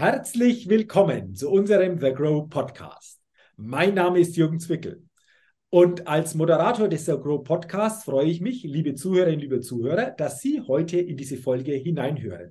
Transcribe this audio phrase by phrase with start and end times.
[0.00, 3.20] Herzlich willkommen zu unserem The Grow Podcast.
[3.58, 5.02] Mein Name ist Jürgen Zwickel
[5.68, 10.40] und als Moderator des The Grow Podcasts freue ich mich, liebe Zuhörerinnen, liebe Zuhörer, dass
[10.40, 12.50] Sie heute in diese Folge hineinhören.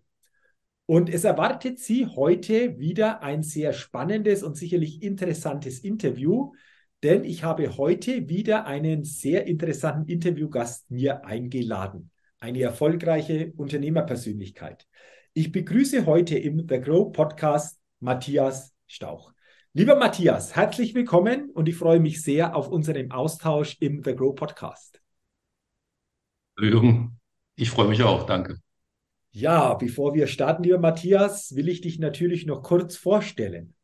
[0.86, 6.54] Und es erwartet Sie heute wieder ein sehr spannendes und sicherlich interessantes Interview,
[7.02, 14.86] denn ich habe heute wieder einen sehr interessanten Interviewgast mir eingeladen, eine erfolgreiche Unternehmerpersönlichkeit.
[15.34, 19.32] Ich begrüße heute im The Grow Podcast Matthias Stauch.
[19.74, 24.34] Lieber Matthias, herzlich willkommen und ich freue mich sehr auf unseren Austausch im The Grow
[24.34, 25.00] Podcast.
[26.60, 27.20] Jürgen,
[27.56, 28.58] ich freue mich auch, danke.
[29.30, 33.76] Ja, bevor wir starten, lieber Matthias, will ich dich natürlich noch kurz vorstellen.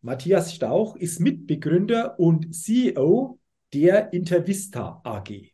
[0.00, 3.38] Matthias Stauch ist Mitbegründer und CEO
[3.72, 5.49] der Intervista AG.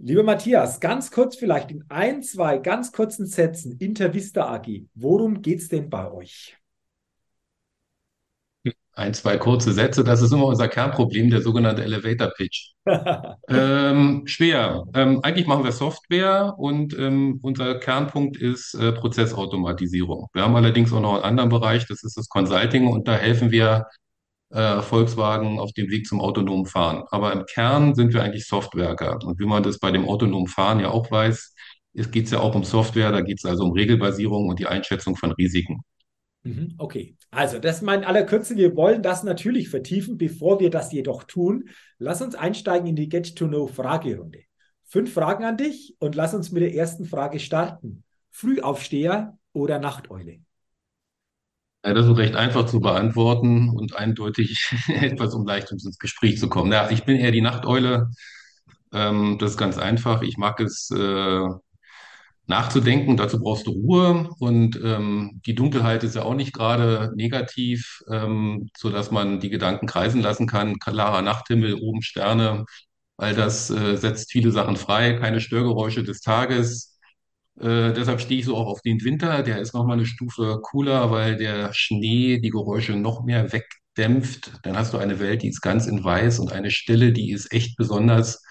[0.00, 5.58] Lieber Matthias, ganz kurz vielleicht in ein, zwei ganz kurzen Sätzen, Intervista AG, worum geht
[5.58, 6.56] es denn bei euch?
[8.92, 12.74] Ein, zwei kurze Sätze, das ist immer unser Kernproblem, der sogenannte Elevator Pitch.
[13.48, 14.84] ähm, schwer.
[14.94, 20.28] Ähm, eigentlich machen wir Software und ähm, unser Kernpunkt ist äh, Prozessautomatisierung.
[20.32, 23.50] Wir haben allerdings auch noch einen anderen Bereich, das ist das Consulting und da helfen
[23.50, 23.86] wir
[24.50, 27.04] äh, Volkswagen auf dem Weg zum autonomen Fahren.
[27.10, 29.18] Aber im Kern sind wir eigentlich Softwerker.
[29.24, 31.54] Und wie man das bei dem autonomen Fahren ja auch weiß,
[31.94, 35.16] es geht ja auch um Software, da geht es also um Regelbasierung und die Einschätzung
[35.16, 35.80] von Risiken.
[36.44, 38.56] Mhm, okay, also das ist mein aller Kürze.
[38.56, 40.16] Wir wollen das natürlich vertiefen.
[40.16, 44.40] Bevor wir das jedoch tun, lass uns einsteigen in die Get-to-Know-Fragerunde.
[44.84, 48.04] Fünf Fragen an dich und lass uns mit der ersten Frage starten.
[48.30, 50.38] Frühaufsteher oder Nachteule?
[51.84, 56.48] Ja, das ist recht einfach zu beantworten und eindeutig etwas, um leicht ins Gespräch zu
[56.48, 56.72] kommen.
[56.72, 58.10] Ja, ich bin eher die Nachteule.
[58.92, 60.22] Ähm, das ist ganz einfach.
[60.22, 61.48] Ich mag es äh,
[62.46, 63.16] nachzudenken.
[63.16, 68.68] Dazu brauchst du Ruhe und ähm, die Dunkelheit ist ja auch nicht gerade negativ, ähm,
[68.76, 70.78] so dass man die Gedanken kreisen lassen kann.
[70.78, 72.64] Klarer Nachthimmel, oben Sterne,
[73.18, 75.14] all das äh, setzt viele Sachen frei.
[75.14, 76.97] Keine Störgeräusche des Tages.
[77.60, 79.42] Äh, deshalb stehe ich so auch auf den Winter.
[79.42, 84.52] Der ist nochmal eine Stufe cooler, weil der Schnee die Geräusche noch mehr wegdämpft.
[84.62, 87.52] Dann hast du eine Welt, die ist ganz in weiß und eine Stille, die ist
[87.52, 88.42] echt besonders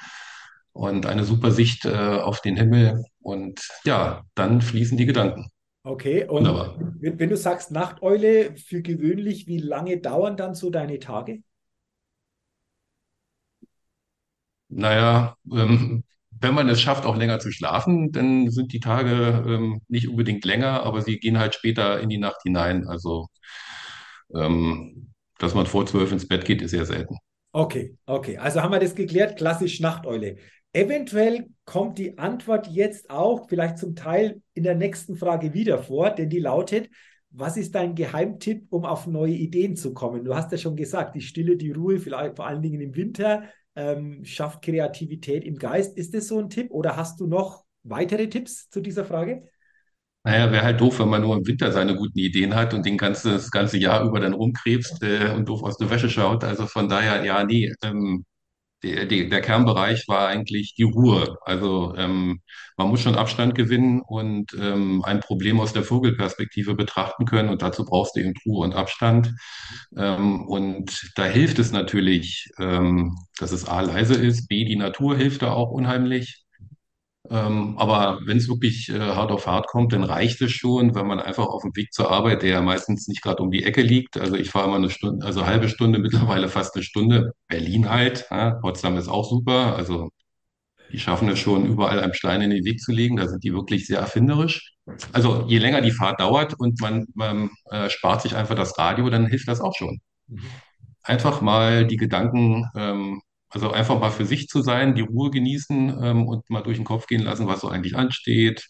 [0.74, 3.04] und eine super Sicht äh, auf den Himmel.
[3.22, 5.50] Und ja, dann fließen die Gedanken.
[5.84, 6.78] Okay, und Wunderbar.
[7.00, 11.42] wenn, wenn du sagst Nachteule, für gewöhnlich, wie lange dauern dann so deine Tage?
[14.70, 16.04] Naja, ähm,
[16.40, 20.46] wenn man es schafft, auch länger zu schlafen, dann sind die Tage ähm, nicht unbedingt
[20.46, 22.88] länger, aber sie gehen halt später in die Nacht hinein.
[22.88, 23.28] Also,
[24.36, 27.18] ähm, dass man vor zwölf ins Bett geht, ist sehr selten.
[27.52, 28.38] Okay, okay.
[28.38, 30.38] Also haben wir das geklärt, klassisch Nachteule.
[30.74, 36.12] Eventuell kommt die Antwort jetzt auch vielleicht zum Teil in der nächsten Frage wieder vor,
[36.12, 36.90] denn die lautet,
[37.38, 40.26] was ist dein Geheimtipp, um auf neue Ideen zu kommen?
[40.26, 43.44] Du hast ja schon gesagt, die Stille, die Ruhe, vielleicht vor allen Dingen im Winter,
[43.76, 45.98] ähm, schafft Kreativität im Geist.
[45.98, 49.44] Ist das so ein Tipp oder hast du noch weitere Tipps zu dieser Frage?
[50.24, 52.98] Naja, wäre halt doof, wenn man nur im Winter seine guten Ideen hat und den
[52.98, 56.44] ganze, das ganze Jahr über dann rumkrebst äh, und doof aus der Wäsche schaut.
[56.44, 58.26] Also von daher, ja, nee, ähm,
[58.84, 61.38] der, der, der Kernbereich war eigentlich die Ruhe.
[61.46, 62.42] Also ähm,
[62.78, 67.50] man muss schon Abstand gewinnen und ähm, ein Problem aus der Vogelperspektive betrachten können.
[67.50, 69.34] Und dazu brauchst du eben Ruhe und Abstand.
[69.98, 75.18] Ähm, und da hilft es natürlich, ähm, dass es A leise ist, B die Natur
[75.18, 76.47] hilft da auch unheimlich.
[77.30, 81.08] Ähm, aber wenn es wirklich äh, hart auf hart kommt, dann reicht es schon, wenn
[81.08, 83.82] man einfach auf dem Weg zur Arbeit, der ja meistens nicht gerade um die Ecke
[83.82, 84.18] liegt.
[84.18, 87.34] Also ich fahre immer eine Stunde, also eine halbe Stunde, mittlerweile fast eine Stunde.
[87.48, 89.76] Berlin halt, ja, Potsdam ist auch super.
[89.76, 90.10] Also
[90.92, 93.18] die schaffen es schon, überall einen Stein in den Weg zu legen.
[93.18, 94.74] Da sind die wirklich sehr erfinderisch.
[95.12, 99.10] Also je länger die Fahrt dauert und man, man äh, spart sich einfach das Radio,
[99.10, 100.00] dann hilft das auch schon.
[100.28, 100.42] Mhm.
[101.04, 106.04] Einfach mal die Gedanken ähm, also einfach mal für sich zu sein, die Ruhe genießen
[106.04, 108.68] ähm, und mal durch den Kopf gehen lassen, was so eigentlich ansteht,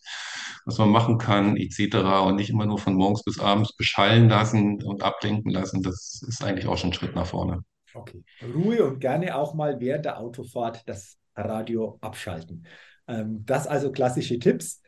[0.65, 1.95] was man machen kann, etc.
[2.25, 5.81] Und nicht immer nur von morgens bis abends beschallen lassen und ablenken lassen.
[5.81, 7.63] Das ist eigentlich auch schon ein Schritt nach vorne.
[7.93, 8.23] Okay.
[8.53, 12.67] Ruhe und gerne auch mal während der Autofahrt das Radio abschalten.
[13.07, 14.81] Ähm, das also klassische Tipps.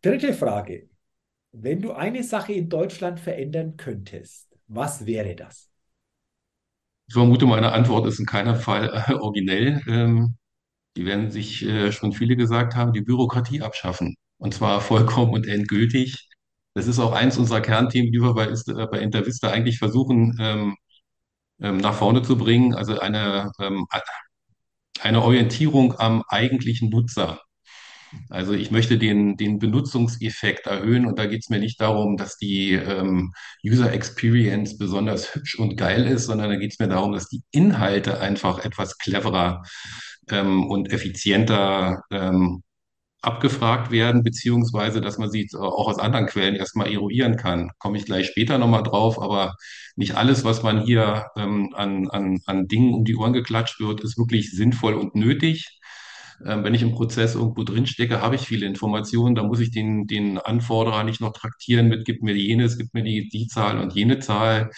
[0.00, 0.88] Dritte Frage.
[1.52, 5.70] Wenn du eine Sache in Deutschland verändern könntest, was wäre das?
[7.14, 9.80] Ich vermute, meine Antwort ist in keinem Fall äh, originell.
[9.86, 10.36] Ähm,
[10.96, 14.16] die werden sich äh, schon viele gesagt haben, die Bürokratie abschaffen.
[14.38, 16.28] Und zwar vollkommen und endgültig.
[16.74, 20.76] Das ist auch eins unserer Kernthemen, die wir bei, äh, Intervista eigentlich versuchen ähm,
[21.60, 22.74] ähm, nach vorne zu bringen.
[22.74, 23.52] Also eine,
[25.00, 27.40] eine Orientierung am eigentlichen Nutzer.
[28.30, 32.36] Also ich möchte den, den Benutzungseffekt erhöhen und da geht es mir nicht darum, dass
[32.36, 33.32] die ähm,
[33.64, 37.42] User Experience besonders hübsch und geil ist, sondern da geht es mir darum, dass die
[37.50, 39.62] Inhalte einfach etwas cleverer
[40.30, 42.62] ähm, und effizienter ähm,
[43.24, 47.70] abgefragt werden, beziehungsweise dass man sie auch aus anderen Quellen erstmal eruieren kann.
[47.78, 49.54] Komme ich gleich später nochmal drauf, aber
[49.96, 54.02] nicht alles, was man hier ähm, an, an, an Dingen um die Ohren geklatscht wird,
[54.02, 55.80] ist wirklich sinnvoll und nötig.
[56.44, 59.34] Ähm, wenn ich im Prozess irgendwo drin stecke, habe ich viele Informationen.
[59.34, 63.02] Da muss ich den, den Anforderer nicht noch traktieren mit, gib mir jenes, gib mir
[63.04, 64.70] die, die Zahl und jene Zahl,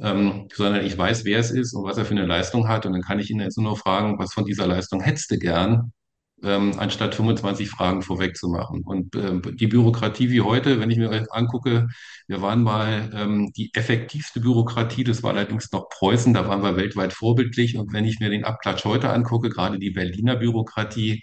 [0.00, 2.86] ähm, sondern ich weiß, wer es ist und was er für eine Leistung hat.
[2.86, 5.92] Und dann kann ich ihn jetzt nur fragen, was von dieser Leistung hättest du gern?
[6.42, 8.82] Ähm, anstatt 25 Fragen vorwegzumachen.
[8.82, 11.88] Und ähm, die Bürokratie wie heute, wenn ich mir angucke,
[12.28, 16.76] wir waren mal ähm, die effektivste Bürokratie, das war allerdings noch Preußen, da waren wir
[16.76, 17.76] weltweit vorbildlich.
[17.76, 21.22] Und wenn ich mir den Abklatsch heute angucke, gerade die Berliner Bürokratie,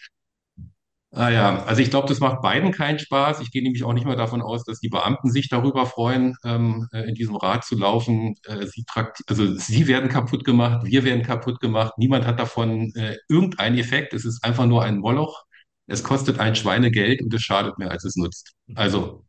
[1.16, 3.40] Ah ja, also ich glaube, das macht beiden keinen Spaß.
[3.42, 6.88] Ich gehe nämlich auch nicht mehr davon aus, dass die Beamten sich darüber freuen, ähm,
[6.92, 8.34] äh, in diesem Rad zu laufen.
[8.48, 8.84] Äh, sie
[9.28, 11.94] also sie werden kaputt gemacht, wir werden kaputt gemacht.
[11.98, 14.14] Niemand hat davon äh, irgendeinen Effekt.
[14.14, 15.44] Es ist einfach nur ein Moloch.
[15.86, 18.54] Es kostet ein Schweinegeld und es schadet mehr, als es nutzt.
[18.74, 19.24] Also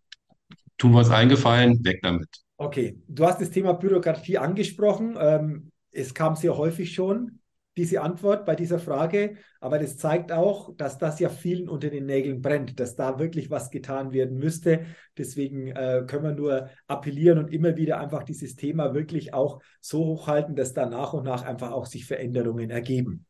[0.79, 2.29] tun wir uns eingefallen, weg damit.
[2.57, 5.19] Okay, du hast das Thema Bürokratie angesprochen.
[5.21, 7.41] Ähm, es kam sehr häufig schon
[7.77, 12.07] diese Antwort bei dieser Frage, aber das zeigt auch, dass das ja vielen unter den
[12.07, 14.87] Nägeln brennt, dass da wirklich was getan werden müsste.
[15.19, 20.05] Deswegen äh, können wir nur appellieren und immer wieder einfach dieses Thema wirklich auch so
[20.05, 23.27] hochhalten, dass da nach und nach einfach auch sich Veränderungen ergeben.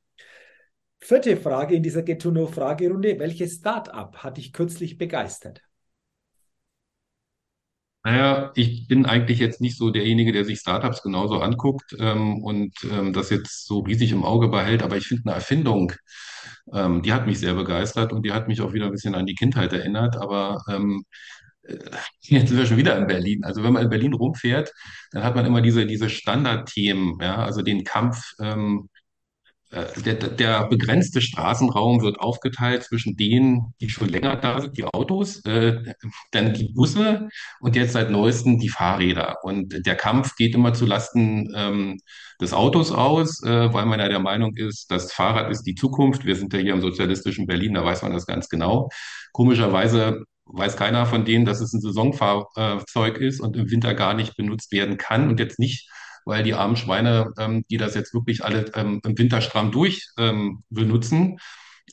[1.00, 3.19] Vierte Frage in dieser Get-to-Know-Fragerunde.
[3.19, 5.62] Welches Start-up hat dich kürzlich begeistert?
[8.04, 12.74] Naja, ich bin eigentlich jetzt nicht so derjenige, der sich Startups genauso anguckt ähm, und
[12.90, 15.92] ähm, das jetzt so riesig im Auge behält, aber ich finde eine Erfindung,
[16.72, 19.24] ähm, die hat mich sehr begeistert und die hat mich auch wieder ein bisschen an
[19.26, 21.04] die Kindheit erinnert, aber ähm,
[21.62, 21.76] äh,
[22.22, 23.44] jetzt sind wir schon wieder in Berlin.
[23.44, 24.72] Also wenn man in Berlin rumfährt,
[25.12, 28.94] dann hat man immer diese, diese Standardthemen, ja, also den Kampf ähm, äh,
[30.05, 35.44] der, der begrenzte Straßenraum wird aufgeteilt zwischen denen, die schon länger da sind, die Autos,
[35.44, 35.94] äh,
[36.31, 37.29] dann die Busse
[37.61, 39.38] und jetzt seit neuestem die Fahrräder.
[39.43, 41.99] Und der Kampf geht immer zu Lasten ähm,
[42.41, 46.25] des Autos aus, äh, weil man ja der Meinung ist, das Fahrrad ist die Zukunft.
[46.25, 48.88] Wir sind ja hier im sozialistischen Berlin, da weiß man das ganz genau.
[49.32, 54.37] Komischerweise weiß keiner von denen, dass es ein Saisonfahrzeug ist und im Winter gar nicht
[54.37, 55.88] benutzt werden kann und jetzt nicht
[56.25, 60.09] weil die armen Schweine, ähm, die das jetzt wirklich alle ähm, im Winter stramm durch
[60.19, 61.38] ähm, benutzen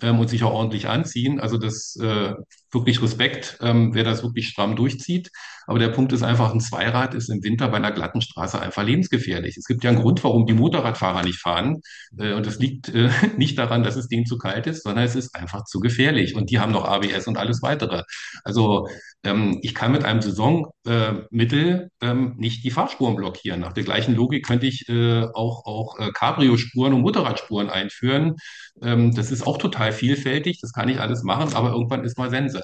[0.02, 1.40] ähm, und sich auch ordentlich anziehen.
[1.40, 2.34] Also das äh,
[2.72, 5.30] wirklich Respekt, ähm, wer das wirklich stramm durchzieht.
[5.68, 8.84] Aber der Punkt ist einfach, ein Zweirad ist im Winter bei einer glatten Straße einfach
[8.84, 9.58] lebensgefährlich.
[9.58, 11.82] Es gibt ja einen Grund, warum die Motorradfahrer nicht fahren.
[12.18, 15.16] Äh, und das liegt äh, nicht daran, dass es denen zu kalt ist, sondern es
[15.16, 16.36] ist einfach zu gefährlich.
[16.36, 18.04] Und die haben noch ABS und alles weitere.
[18.44, 18.88] Also
[19.24, 23.62] ähm, ich kann mit einem Saisonmittel äh, ähm, nicht die Fahrspuren blockieren.
[23.62, 28.36] Nach der gleichen Logik könnte ich äh, auch, auch äh, Cabrio-Spuren und Motorradspuren einführen.
[28.82, 32.30] Ähm, das ist auch total vielfältig, das kann ich alles machen, aber irgendwann ist mal
[32.30, 32.61] Sense.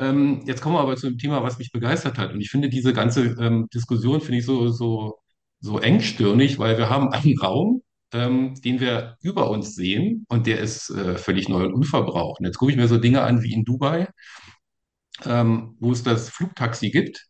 [0.00, 2.32] Ähm, jetzt kommen wir aber zu dem Thema, was mich begeistert hat.
[2.32, 5.18] Und ich finde diese ganze ähm, Diskussion finde ich so, so,
[5.60, 7.82] so engstirnig, weil wir haben einen Raum,
[8.12, 12.40] ähm, den wir über uns sehen und der ist äh, völlig neu und unverbraucht.
[12.40, 14.08] Und jetzt gucke ich mir so Dinge an wie in Dubai,
[15.26, 17.26] ähm, wo es das Flugtaxi gibt,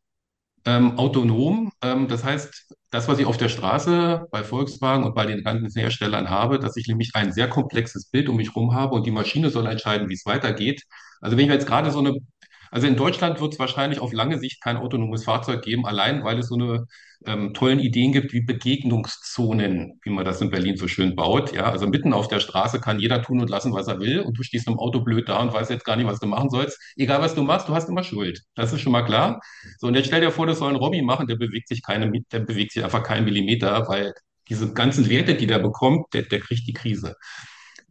[0.65, 1.73] ähm, autonom.
[1.83, 5.81] Ähm, das heißt, das, was ich auf der Straße bei Volkswagen und bei den ganzen
[5.81, 9.11] Herstellern habe, dass ich nämlich ein sehr komplexes Bild um mich herum habe und die
[9.11, 10.85] Maschine soll entscheiden, wie es weitergeht.
[11.21, 12.17] Also wenn ich mir jetzt gerade so eine
[12.71, 16.39] also in Deutschland wird es wahrscheinlich auf lange Sicht kein autonomes Fahrzeug geben, allein weil
[16.39, 16.87] es so eine
[17.27, 21.53] ähm, tollen Ideen gibt wie Begegnungszonen, wie man das in Berlin so schön baut.
[21.53, 24.39] Ja, also mitten auf der Straße kann jeder tun und lassen, was er will, und
[24.39, 26.79] du stehst im Auto blöd da und weißt jetzt gar nicht, was du machen sollst.
[26.97, 28.41] Egal was du machst, du hast immer Schuld.
[28.55, 29.41] Das ist schon mal klar.
[29.79, 32.11] So, und jetzt stell dir vor, das soll ein Robby machen, der bewegt sich keine,
[32.33, 34.15] der bewegt sich einfach keinen Millimeter, weil
[34.49, 37.17] diese ganzen Werte, die der bekommt, der, der kriegt die Krise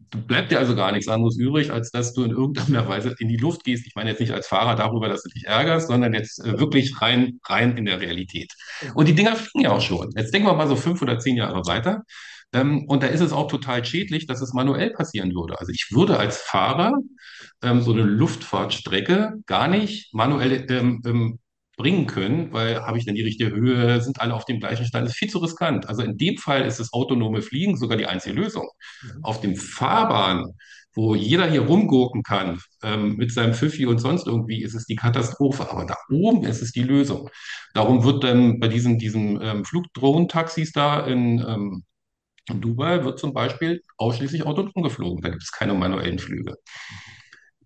[0.10, 3.38] bleibt dir also gar nichts anderes übrig, als dass du in irgendeiner Weise in die
[3.38, 3.86] Luft gehst.
[3.88, 7.02] Ich meine jetzt nicht als Fahrer darüber, dass du dich ärgerst, sondern jetzt äh, wirklich
[7.02, 8.54] rein, rein in der Realität.
[8.94, 10.12] Und die Dinger fliegen ja auch schon.
[10.16, 12.04] Jetzt denken wir mal so fünf oder zehn Jahre weiter.
[12.54, 15.60] Ähm, und da ist es auch total schädlich, dass es manuell passieren würde.
[15.60, 16.94] Also ich würde als Fahrer
[17.62, 21.40] ähm, so eine Luftfahrtstrecke gar nicht manuell ähm, ähm
[21.80, 25.06] bringen können, weil habe ich denn die richtige Höhe, sind alle auf dem gleichen Stand,
[25.06, 25.88] das ist viel zu riskant.
[25.88, 28.68] Also in dem Fall ist das autonome Fliegen sogar die einzige Lösung.
[29.02, 29.24] Mhm.
[29.24, 30.58] Auf dem Fahrbahn,
[30.94, 34.98] wo jeder hier rumgurken kann, ähm, mit seinem Pfiffi und sonst irgendwie, ist es die
[34.98, 35.72] Katastrophe.
[35.72, 37.30] Aber da oben ist es die Lösung.
[37.74, 41.86] Darum wird dann bei diesen, diesen ähm, Flugdrohnen-Taxis da in, ähm,
[42.50, 45.22] in Dubai wird zum Beispiel ausschließlich autonom geflogen.
[45.22, 46.56] Da gibt es keine manuellen Flüge.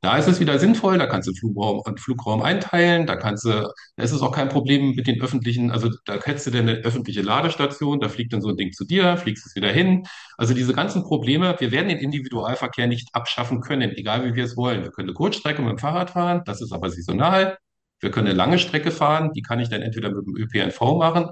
[0.03, 4.03] Da ist es wieder sinnvoll, da kannst du Flugraum, Flugraum einteilen, da kannst du, da
[4.03, 7.21] ist es auch kein Problem mit den öffentlichen, also da hättest du dann eine öffentliche
[7.21, 10.05] Ladestation, da fliegt dann so ein Ding zu dir, fliegst es wieder hin.
[10.37, 14.57] Also diese ganzen Probleme, wir werden den Individualverkehr nicht abschaffen können, egal wie wir es
[14.57, 14.83] wollen.
[14.83, 17.57] Wir können eine Kurzstrecke mit dem Fahrrad fahren, das ist aber saisonal.
[18.01, 21.29] Wir können eine lange Strecke fahren, die kann ich dann entweder mit dem ÖPNV machen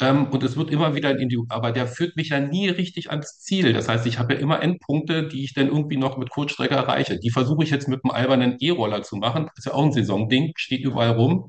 [0.00, 3.10] ähm, und es wird immer wieder ein Individuum, aber der führt mich ja nie richtig
[3.10, 3.72] ans Ziel.
[3.72, 7.18] Das heißt, ich habe ja immer Endpunkte, die ich dann irgendwie noch mit Kurzstrecke erreiche.
[7.18, 9.44] Die versuche ich jetzt mit einem albernen E-Roller zu machen.
[9.46, 11.46] Das ist ja auch ein Saisonding, steht überall rum.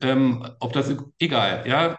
[0.00, 1.96] Ähm, ob das, egal, ja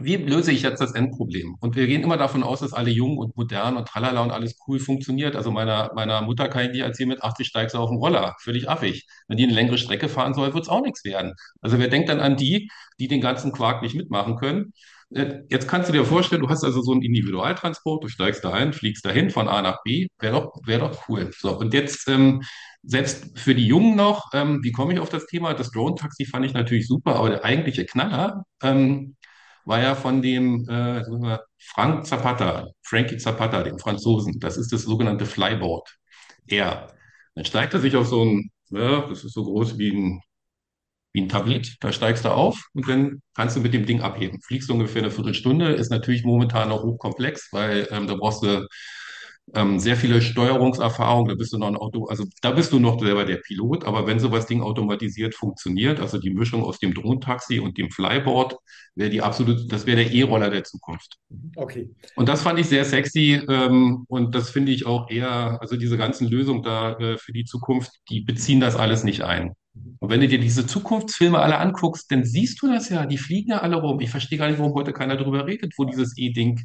[0.00, 1.56] wie löse ich jetzt das Endproblem?
[1.60, 4.56] Und wir gehen immer davon aus, dass alle jung und modern und tralala und alles
[4.66, 5.36] cool funktioniert.
[5.36, 8.34] Also meiner, meiner Mutter kann ich nicht erzählen, mit 80 steigst du auf den Roller.
[8.40, 9.06] Völlig affig.
[9.28, 11.34] Wenn die eine längere Strecke fahren soll, wird es auch nichts werden.
[11.60, 14.72] Also wer denkt dann an die, die den ganzen Quark nicht mitmachen können?
[15.14, 18.52] Äh, Jetzt kannst du dir vorstellen, du hast also so einen Individualtransport, du steigst da
[18.52, 21.30] ein, fliegst dahin von A nach B, wäre doch, wäre doch cool.
[21.36, 22.42] So, und jetzt ähm,
[22.82, 25.54] selbst für die Jungen noch, ähm, wie komme ich auf das Thema?
[25.54, 29.16] Das Drone-Taxi fand ich natürlich super, aber der eigentliche Knaller, ähm,
[29.64, 31.02] war ja von dem äh,
[31.58, 34.38] Frank Zapata, Frankie Zapata, dem Franzosen.
[34.40, 35.88] Das ist das sogenannte Flyboard
[36.48, 36.94] Air.
[37.34, 40.20] Dann steigt er sich auf so ein, ja, das ist so groß wie ein,
[41.12, 41.76] wie ein Tablett.
[41.80, 44.40] Da steigst du auf und dann kannst du mit dem Ding abheben.
[44.42, 48.66] Fliegst ungefähr eine Viertelstunde, ist natürlich momentan noch hochkomplex, weil ähm, da brauchst du
[49.54, 53.00] ähm, sehr viele Steuerungserfahrung, da bist du noch ein Auto, also da bist du noch
[53.00, 57.60] selber der Pilot, aber wenn sowas Ding automatisiert funktioniert, also die Mischung aus dem Drohnentaxi
[57.60, 58.56] und dem Flyboard,
[58.94, 61.16] wäre die absolut, das wäre der E-Roller der Zukunft.
[61.56, 61.90] Okay.
[62.16, 65.96] Und das fand ich sehr sexy ähm, und das finde ich auch eher, also diese
[65.96, 69.54] ganzen Lösungen da äh, für die Zukunft, die beziehen das alles nicht ein.
[70.00, 73.50] Und wenn du dir diese Zukunftsfilme alle anguckst, dann siehst du das ja, die fliegen
[73.50, 74.00] ja alle rum.
[74.00, 76.64] Ich verstehe gar nicht, warum heute keiner drüber redet, wo dieses E-Ding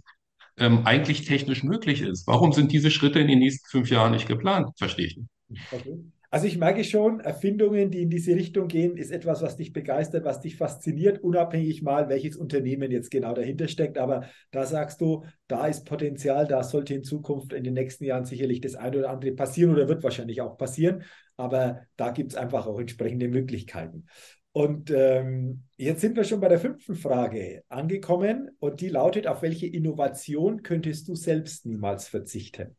[0.58, 2.28] ähm, eigentlich technisch möglich ist.
[2.28, 4.70] Warum sind diese Schritte in den nächsten fünf Jahren nicht geplant?
[4.78, 5.30] Verstehe ich nicht.
[5.72, 5.98] Okay.
[6.36, 10.26] Also ich merke schon, Erfindungen, die in diese Richtung gehen, ist etwas, was dich begeistert,
[10.26, 13.98] was dich fasziniert, unabhängig mal, welches Unternehmen jetzt genau dahinter steckt.
[13.98, 18.26] Aber da sagst du, da ist Potenzial, da sollte in Zukunft in den nächsten Jahren
[18.26, 21.04] sicherlich das eine oder andere passieren oder wird wahrscheinlich auch passieren.
[21.38, 24.08] Aber da gibt es einfach auch entsprechende Möglichkeiten.
[24.56, 29.42] Und ähm, jetzt sind wir schon bei der fünften Frage angekommen und die lautet, auf
[29.42, 32.78] welche Innovation könntest du selbst niemals verzichten?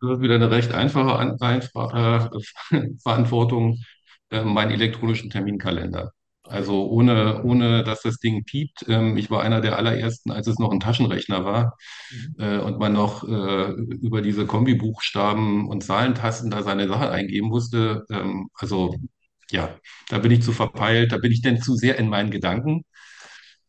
[0.00, 3.78] Das ist wieder eine recht einfache An äh, Verantwortung,
[4.30, 6.12] äh, meinen elektronischen Terminkalender.
[6.46, 8.84] Also ohne, ohne dass das Ding piept.
[8.88, 11.76] Ähm, ich war einer der allerersten, als es noch ein Taschenrechner war
[12.10, 12.34] Mhm.
[12.38, 18.04] äh, und man noch äh, über diese Kombibuchstaben und Zahlentasten da seine Sachen eingeben musste.
[18.10, 18.94] Ähm, also
[19.50, 22.84] ja, da bin ich zu verpeilt, da bin ich denn zu sehr in meinen Gedanken.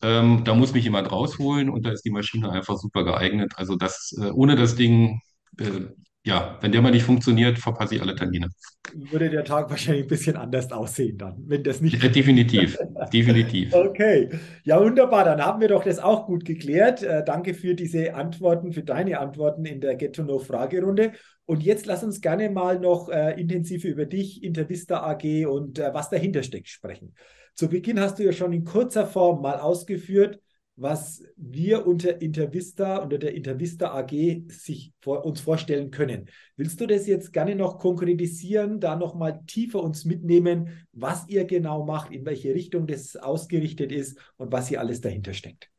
[0.02, 3.54] Ähm, da muss mich jemand rausholen und da ist die Maschine einfach super geeignet.
[3.58, 5.22] Also das, äh, ohne das Ding,
[5.60, 5.82] äh,
[6.26, 8.50] ja, wenn der mal nicht funktioniert, verpasse ich alle Termine.
[8.96, 12.78] Würde der Tag wahrscheinlich ein bisschen anders aussehen dann, wenn das nicht Äh, definitiv,
[13.14, 13.74] definitiv.
[13.74, 14.30] Okay,
[14.64, 17.04] ja wunderbar, dann haben wir doch das auch gut geklärt.
[17.04, 21.12] Äh, danke für diese Antworten, für deine Antworten in der Get to Know Fragerunde.
[21.46, 25.94] Und jetzt lass uns gerne mal noch äh, intensiver über dich, Intervista AG und äh,
[25.94, 27.14] was dahinter steckt sprechen.
[27.54, 30.40] Zu Beginn hast du ja schon in kurzer Form mal ausgeführt,
[30.78, 36.26] was wir unter Intervista, unter der Intervista AG sich vor, uns vorstellen können.
[36.58, 41.46] Willst du das jetzt gerne noch konkretisieren, da noch mal tiefer uns mitnehmen, was ihr
[41.46, 45.70] genau macht, in welche Richtung das ausgerichtet ist und was hier alles dahinter steckt?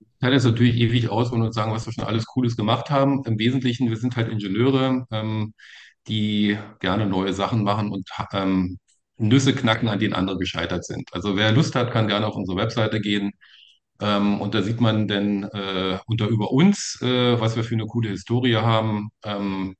[0.00, 3.22] Ich kann jetzt natürlich ewig ausholen und sagen, was wir schon alles Cooles gemacht haben.
[3.24, 5.54] Im Wesentlichen, wir sind halt Ingenieure, ähm,
[6.08, 8.78] die gerne neue Sachen machen und ähm,
[9.18, 11.08] Nüsse knacken, an denen andere gescheitert sind.
[11.12, 13.32] Also wer Lust hat, kann gerne auf unsere Webseite gehen.
[14.00, 17.86] Ähm, und da sieht man dann äh, unter über uns, äh, was wir für eine
[17.86, 19.10] coole Historie haben.
[19.24, 19.74] Ähm,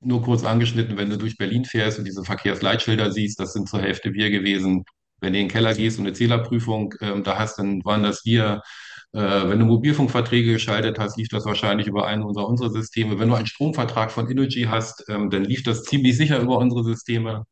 [0.00, 3.80] nur kurz angeschnitten, wenn du durch Berlin fährst und diese Verkehrsleitschilder siehst, das sind zur
[3.80, 4.84] Hälfte wir gewesen.
[5.20, 8.24] Wenn du in den Keller gehst und eine Zählerprüfung ähm, da hast, dann waren das
[8.24, 8.62] wir.
[9.12, 13.18] Äh, wenn du Mobilfunkverträge geschaltet hast, lief das wahrscheinlich über einen unserer unsere Systeme.
[13.18, 16.84] Wenn du einen Stromvertrag von Innogy hast, ähm, dann lief das ziemlich sicher über unsere
[16.84, 17.44] Systeme.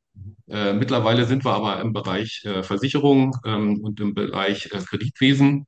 [0.49, 5.67] Äh, mittlerweile sind wir aber im Bereich äh, Versicherung ähm, und im Bereich äh, Kreditwesen.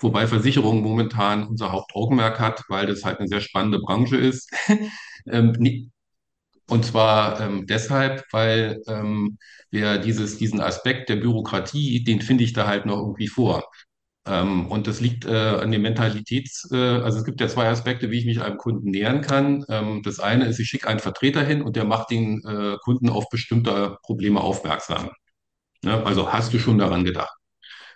[0.00, 4.50] Wobei Versicherung momentan unser Hauptaugenmerk hat, weil das halt eine sehr spannende Branche ist.
[5.26, 5.90] ähm,
[6.68, 9.38] und zwar ähm, deshalb, weil ähm,
[9.70, 13.64] wir dieses, diesen Aspekt der Bürokratie, den finde ich da halt noch irgendwie vor.
[14.26, 18.10] Ähm, und das liegt äh, an dem Mentalitäts, äh, also es gibt ja zwei Aspekte,
[18.10, 19.64] wie ich mich einem Kunden nähern kann.
[19.68, 23.10] Ähm, das eine ist, ich schicke einen Vertreter hin und der macht den äh, Kunden
[23.10, 25.10] auf bestimmte Probleme aufmerksam.
[25.82, 26.04] Ne?
[26.06, 27.34] Also hast du schon daran gedacht?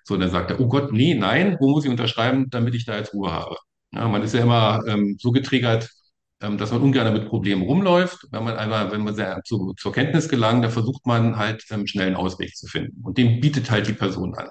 [0.04, 2.96] So, dann sagt er, oh Gott, nee, nein, wo muss ich unterschreiben, damit ich da
[2.96, 3.56] jetzt Ruhe habe?
[3.92, 5.90] Ja, man ist ja immer ähm, so getriggert,
[6.40, 8.26] ähm, dass man ungern mit Problemen rumläuft.
[8.30, 11.86] Wenn man einmal, wenn man sehr zu, zur Kenntnis gelangt, dann versucht man halt ähm,
[11.86, 13.02] schnell einen Ausweg zu finden.
[13.04, 14.48] Und den bietet halt die Person an.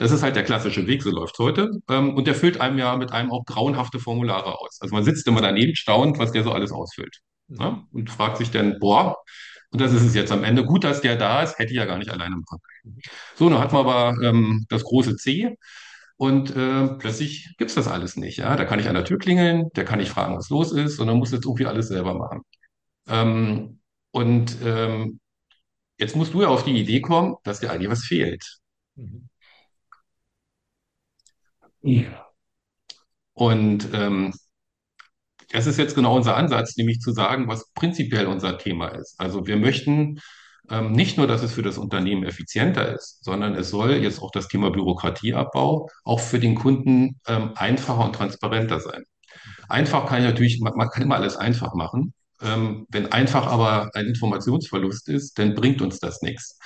[0.00, 1.70] Das ist halt der klassische Weg, so läuft heute.
[1.90, 4.78] Ähm, und der füllt einem ja mit einem auch grauenhafte Formulare aus.
[4.80, 7.18] Also man sitzt immer daneben, staunt, was der so alles ausfüllt.
[7.48, 7.84] Ne?
[7.92, 9.16] Und fragt sich dann, boah,
[9.70, 10.64] und das ist es jetzt am Ende.
[10.64, 12.98] Gut, dass der da ist, hätte ich ja gar nicht alleine machen können.
[13.36, 15.54] So, dann hat man aber ähm, das große C
[16.16, 18.38] und äh, plötzlich gibt's das alles nicht.
[18.38, 18.56] Ja?
[18.56, 21.08] Da kann ich an der Tür klingeln, der kann ich fragen, was los ist, und
[21.08, 22.40] dann muss jetzt irgendwie alles selber machen.
[23.06, 23.80] Ähm,
[24.12, 25.20] und ähm,
[25.98, 28.60] jetzt musst du ja auf die Idee kommen, dass dir eigentlich was fehlt.
[28.96, 29.28] Mhm.
[33.34, 34.32] Und ähm,
[35.50, 39.18] das ist jetzt genau unser Ansatz, nämlich zu sagen, was prinzipiell unser Thema ist.
[39.18, 40.20] Also wir möchten
[40.70, 44.30] ähm, nicht nur, dass es für das Unternehmen effizienter ist, sondern es soll jetzt auch
[44.30, 49.02] das Thema Bürokratieabbau auch für den Kunden ähm, einfacher und transparenter sein.
[49.68, 52.14] Einfach kann ich natürlich, man, man kann immer alles einfach machen.
[52.42, 56.58] Ähm, wenn einfach aber ein Informationsverlust ist, dann bringt uns das nichts.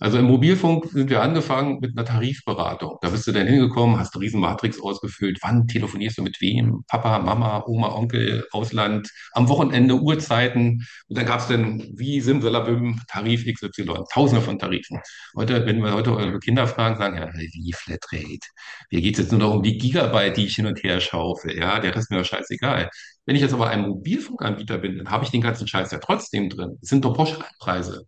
[0.00, 2.96] Also im Mobilfunk sind wir angefangen mit einer Tarifberatung.
[3.02, 5.38] Da bist du dann hingekommen, hast eine riesen Matrix ausgefüllt.
[5.42, 6.84] Wann telefonierst du mit wem?
[6.88, 10.86] Papa, Mama, Oma, Onkel, Ausland, am Wochenende, Uhrzeiten.
[11.08, 15.00] Und dann gab es dann wie Simsalabim Tarif XY, tausende von Tarifen.
[15.36, 18.48] Heute, wenn wir heute eure Kinder fragen, sagen, ja, wie Flatrate?
[18.90, 21.58] Mir geht es jetzt nur noch um die Gigabyte, die ich hin und her schaufel.
[21.58, 22.88] Ja, der Rest ist mir scheißegal.
[23.26, 26.48] Wenn ich jetzt aber ein Mobilfunkanbieter bin, dann habe ich den ganzen Scheiß ja trotzdem
[26.48, 26.78] drin.
[26.80, 28.06] Es sind doch Pauschalpreise.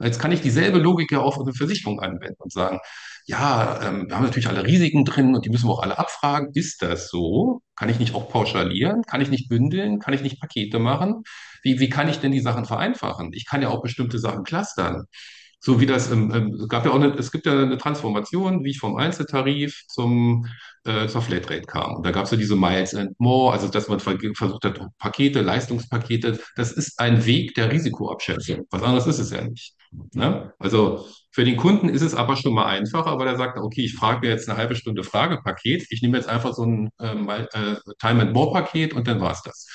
[0.00, 2.78] Jetzt kann ich dieselbe Logik ja auf eine Versicherung anwenden und sagen,
[3.26, 6.50] ja, ähm, wir haben natürlich alle Risiken drin und die müssen wir auch alle abfragen.
[6.54, 7.60] Ist das so?
[7.76, 9.02] Kann ich nicht auch pauschalieren?
[9.02, 9.98] Kann ich nicht bündeln?
[9.98, 11.22] Kann ich nicht Pakete machen?
[11.62, 13.32] Wie, wie kann ich denn die Sachen vereinfachen?
[13.34, 15.04] Ich kann ja auch bestimmte Sachen clustern.
[15.60, 18.78] So wie das es gab ja auch eine, es gibt ja eine Transformation, wie ich
[18.78, 20.46] vom Einzeltarif zum,
[20.84, 21.96] äh, zur Flatrate kam.
[21.96, 24.80] Und da gab es ja diese Miles and More, also dass man ver- versucht hat,
[24.98, 28.66] Pakete, Leistungspakete, das ist ein Weg der Risikoabschätzung.
[28.70, 29.74] Was anderes ist es ja nicht.
[29.90, 30.52] Ne?
[30.58, 33.94] Also für den Kunden ist es aber schon mal einfacher, weil er sagt, okay, ich
[33.94, 37.46] frage mir jetzt eine halbe Stunde Fragepaket, ich nehme jetzt einfach so ein ähm, äh,
[37.98, 39.66] Time and More Paket und dann war's das.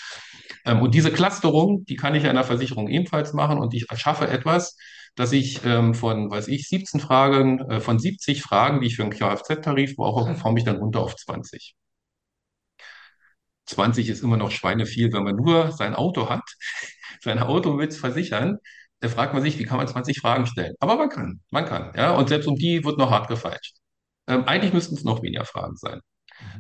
[0.66, 3.90] Ähm, und diese Clusterung, die kann ich ja in der Versicherung ebenfalls machen und ich
[3.90, 4.78] erschaffe etwas,
[5.16, 9.04] dass ich ähm, von, weiß ich, 17 Fragen, äh, von 70 Fragen, die ich für
[9.04, 11.76] einen Kfz-Tarif brauche, forme ich dann runter auf 20.
[13.66, 16.44] 20 ist immer noch schweineviel, wenn man nur sein Auto hat,
[17.22, 18.58] sein Auto mit versichern.
[19.04, 20.76] Da fragt man sich, wie kann man 20 Fragen stellen?
[20.80, 22.16] Aber man kann, man kann, ja.
[22.16, 23.76] Und selbst um die wird noch hart gefeilscht.
[24.28, 26.00] Ähm, eigentlich müssten es noch weniger Fragen sein.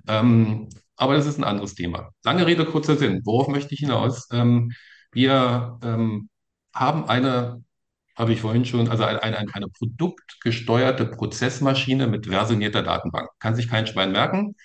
[0.09, 2.11] Ähm, aber das ist ein anderes Thema.
[2.25, 3.21] Lange Rede, kurzer Sinn.
[3.23, 4.27] Worauf möchte ich hinaus?
[4.33, 4.73] Ähm,
[5.13, 6.29] wir ähm,
[6.75, 7.63] haben eine,
[8.17, 13.29] habe ich vorhin schon, also eine, eine, eine produktgesteuerte Prozessmaschine mit versionierter Datenbank.
[13.39, 14.55] Kann sich kein Schwein merken,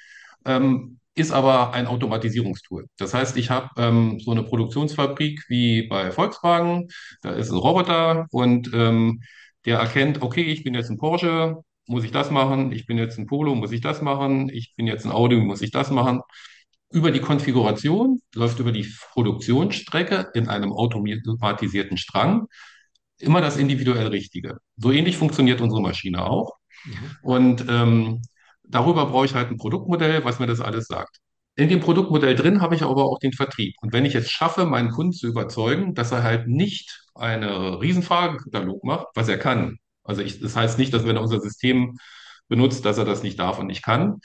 [0.44, 2.87] ähm, ist aber ein Automatisierungstool.
[2.98, 6.88] Das heißt, ich habe ähm, so eine Produktionsfabrik wie bei Volkswagen.
[7.22, 9.20] Da ist ein Roboter und ähm,
[9.64, 12.72] der erkennt, okay, ich bin jetzt ein Porsche, muss ich das machen?
[12.72, 14.50] Ich bin jetzt ein Polo, muss ich das machen?
[14.50, 16.20] Ich bin jetzt ein Audi, muss ich das machen?
[16.90, 22.46] Über die Konfiguration läuft über die Produktionsstrecke in einem automatisierten Strang
[23.18, 24.59] immer das individuell Richtige.
[24.76, 26.57] So ähnlich funktioniert unsere Maschine auch.
[26.85, 27.16] Mhm.
[27.22, 28.22] Und ähm,
[28.68, 31.18] darüber brauche ich halt ein Produktmodell, was mir das alles sagt.
[31.57, 33.74] In dem Produktmodell drin habe ich aber auch den Vertrieb.
[33.81, 38.85] Und wenn ich es schaffe, meinen Kunden zu überzeugen, dass er halt nicht eine Riesenfragekatalog
[38.85, 39.78] macht, was er kann.
[40.04, 41.98] Also ich, das heißt nicht, dass wenn er unser System
[42.48, 44.20] benutzt, dass er das nicht darf und nicht kann.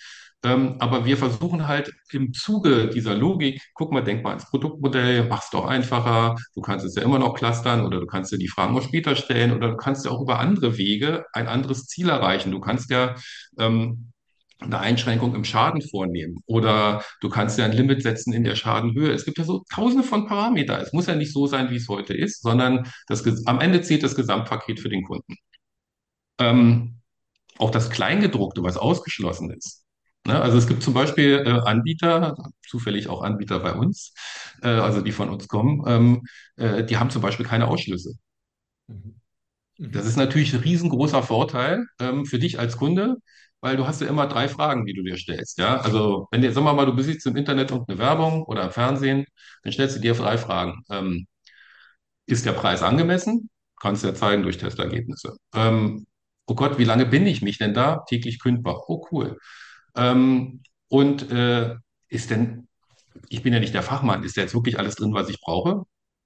[0.45, 5.25] Ähm, aber wir versuchen halt im Zuge dieser Logik, guck mal, denk mal ans Produktmodell,
[5.27, 6.35] mach's doch einfacher.
[6.53, 9.15] Du kannst es ja immer noch clustern oder du kannst dir die Fragen auch später
[9.15, 12.51] stellen oder du kannst ja auch über andere Wege ein anderes Ziel erreichen.
[12.51, 13.15] Du kannst ja
[13.57, 14.12] ähm,
[14.63, 19.11] eine Einschränkung im Schaden vornehmen oder du kannst ja ein Limit setzen in der Schadenhöhe.
[19.11, 20.81] Es gibt ja so tausende von Parametern.
[20.81, 24.03] Es muss ja nicht so sein, wie es heute ist, sondern das, am Ende zählt
[24.03, 25.35] das Gesamtpaket für den Kunden.
[26.39, 26.99] Ähm,
[27.59, 29.85] auch das Kleingedruckte, was ausgeschlossen ist.
[30.27, 30.41] Ne?
[30.41, 32.35] Also es gibt zum Beispiel äh, Anbieter,
[32.67, 34.13] zufällig auch Anbieter bei uns,
[34.63, 36.23] äh, also die von uns kommen, ähm,
[36.57, 38.15] äh, die haben zum Beispiel keine Ausschlüsse.
[38.87, 39.15] Mhm.
[39.77, 40.09] Das Mhm.
[40.09, 43.17] ist natürlich ein riesengroßer Vorteil ähm, für dich als Kunde,
[43.63, 45.57] weil du hast ja immer drei Fragen, die du dir stellst.
[45.57, 48.71] Ja, also wenn dir, sagen wir mal, du besiehst im Internet irgendeine Werbung oder im
[48.71, 49.25] Fernsehen,
[49.63, 50.83] dann stellst du dir drei Fragen.
[50.89, 51.27] Ähm,
[52.25, 53.49] ist der Preis angemessen?
[53.81, 55.35] Kannst du ja zeigen durch Testergebnisse.
[55.53, 56.05] Ähm,
[56.45, 58.03] oh Gott, wie lange bin ich mich denn da?
[58.09, 58.83] Täglich kündbar.
[58.89, 59.37] Oh, cool.
[59.95, 61.75] Ähm, und äh,
[62.09, 62.67] ist denn,
[63.29, 65.83] ich bin ja nicht der Fachmann, ist da jetzt wirklich alles drin, was ich brauche?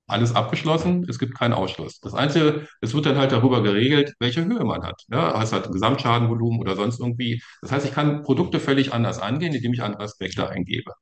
[0.08, 2.00] Alles abgeschlossen, es gibt keinen Ausschluss.
[2.00, 5.04] Das Einzige, es wird dann halt darüber geregelt, welche Höhe man hat.
[5.10, 7.42] Ja, hast halt ein Gesamtschadenvolumen oder sonst irgendwie.
[7.62, 10.94] Das heißt, ich kann Produkte völlig anders angehen, indem ich andere Aspekte eingebe.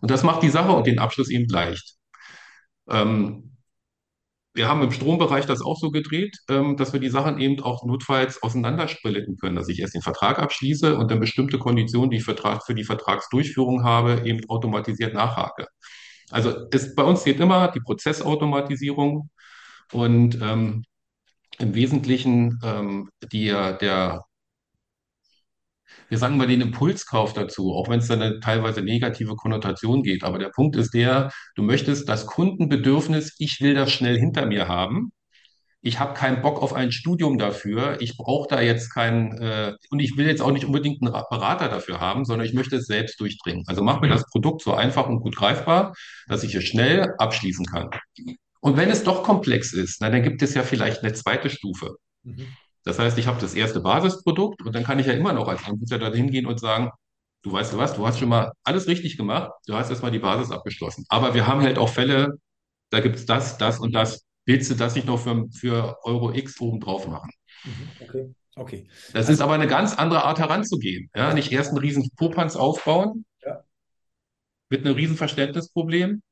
[0.00, 1.96] Und das macht die Sache und den Abschluss eben leicht.
[2.88, 3.56] Ähm,
[4.54, 7.84] wir haben im Strombereich das auch so gedreht, ähm, dass wir die Sachen eben auch
[7.84, 12.24] notfalls auseinandersplitten können, dass ich erst den Vertrag abschließe und dann bestimmte Konditionen, die ich
[12.24, 15.68] Vertrag, für die Vertragsdurchführung habe, eben automatisiert nachhake.
[16.30, 19.30] Also ist, bei uns geht immer die Prozessautomatisierung
[19.92, 20.84] und ähm,
[21.58, 24.24] im Wesentlichen ähm, die, der,
[26.08, 30.22] wir sagen mal den Impulskauf dazu, auch wenn es dann eine teilweise negative Konnotation geht.
[30.24, 34.68] Aber der Punkt ist der, du möchtest das Kundenbedürfnis, ich will das schnell hinter mir
[34.68, 35.12] haben.
[35.88, 37.96] Ich habe keinen Bock auf ein Studium dafür.
[38.00, 41.70] Ich brauche da jetzt keinen, äh, und ich will jetzt auch nicht unbedingt einen Berater
[41.70, 43.64] dafür haben, sondern ich möchte es selbst durchdringen.
[43.66, 45.94] Also mach mir das Produkt so einfach und gut greifbar,
[46.26, 47.88] dass ich es schnell abschließen kann.
[48.60, 51.96] Und wenn es doch komplex ist, na, dann gibt es ja vielleicht eine zweite Stufe.
[52.22, 52.48] Mhm.
[52.84, 55.64] Das heißt, ich habe das erste Basisprodukt und dann kann ich ja immer noch als
[55.64, 56.90] Anbieter da hingehen und sagen,
[57.42, 60.18] du weißt du was, du hast schon mal alles richtig gemacht, du hast erstmal die
[60.18, 61.06] Basis abgeschlossen.
[61.08, 62.34] Aber wir haben halt auch Fälle,
[62.90, 64.27] da gibt es das, das und das.
[64.48, 67.30] Willst du das nicht noch für, für Euro X oben drauf machen?
[67.64, 67.90] Mhm.
[68.00, 68.34] Okay.
[68.56, 68.88] Okay.
[69.12, 71.10] Das ist aber eine ganz andere Art heranzugehen.
[71.14, 71.34] Ja?
[71.34, 73.62] Nicht erst einen riesen Popanz aufbauen Ja.
[74.70, 76.22] mit einem riesen Verständnisproblem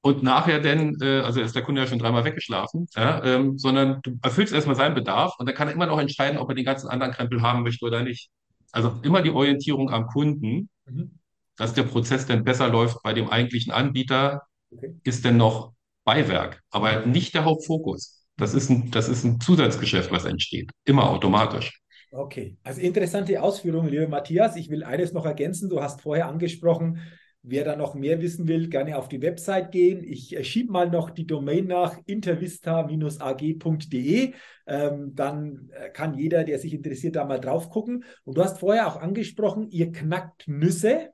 [0.00, 4.00] und nachher denn, äh, also ist der Kunde ja schon dreimal weggeschlafen, ja, ähm, sondern
[4.02, 6.64] du erfüllst erstmal seinen Bedarf und dann kann er immer noch entscheiden, ob er den
[6.64, 8.30] ganzen anderen Krempel haben möchte oder nicht.
[8.72, 11.18] Also immer die Orientierung am Kunden, Mhm.
[11.56, 14.94] dass der Prozess dann besser läuft bei dem eigentlichen Anbieter, Okay.
[15.04, 15.73] ist dann noch
[16.04, 18.24] Beiwerk, aber nicht der Hauptfokus.
[18.36, 20.72] Das ist ein, das ist ein Zusatzgeschäft, was entsteht.
[20.84, 21.80] Immer automatisch.
[22.10, 24.56] Okay, also interessante Ausführungen, lieber Matthias.
[24.56, 25.68] Ich will eines noch ergänzen.
[25.68, 27.00] Du hast vorher angesprochen,
[27.42, 30.02] wer da noch mehr wissen will, gerne auf die Website gehen.
[30.02, 34.32] Ich äh, schiebe mal noch die Domain nach intervista-ag.de.
[34.66, 38.04] Ähm, dann äh, kann jeder, der sich interessiert, da mal drauf gucken.
[38.24, 41.10] Und du hast vorher auch angesprochen, ihr knackt Nüsse,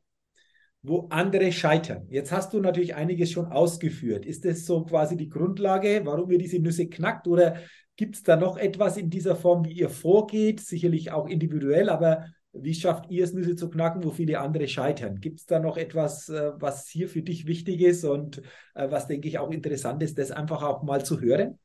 [0.83, 2.07] wo andere scheitern.
[2.09, 4.25] Jetzt hast du natürlich einiges schon ausgeführt.
[4.25, 7.29] Ist das so quasi die Grundlage, warum ihr diese Nüsse knackt?
[7.29, 7.57] Oder
[7.97, 10.61] gibt es da noch etwas in dieser Form, wie ihr vorgeht?
[10.61, 15.21] Sicherlich auch individuell, aber wie schafft ihr es, Nüsse zu knacken, wo viele andere scheitern?
[15.21, 18.39] Gibt es da noch etwas, äh, was hier für dich wichtig ist und
[18.75, 21.59] äh, was, denke ich, auch interessant ist, das einfach auch mal zu hören?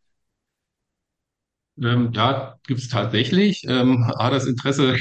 [1.81, 3.65] Ähm, ja, gibt es tatsächlich.
[3.67, 4.95] Ähm, A, das Interesse